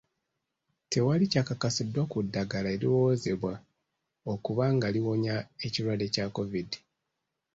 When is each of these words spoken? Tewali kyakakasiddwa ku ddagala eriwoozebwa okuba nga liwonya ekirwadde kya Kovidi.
Tewali 0.91 1.25
kyakakasiddwa 1.31 2.03
ku 2.11 2.17
ddagala 2.25 2.69
eriwoozebwa 2.75 3.53
okuba 4.33 4.65
nga 4.75 4.87
liwonya 4.95 5.35
ekirwadde 5.65 6.07
kya 6.13 6.25
Kovidi. 6.35 6.79